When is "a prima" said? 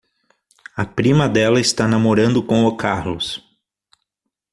0.75-1.29